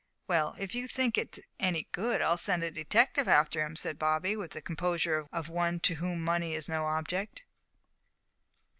[0.25, 4.35] "Well, if you think it's any good, I'll send a detective after him," said Bobby,
[4.35, 7.43] with the composure of one to whom money is no object.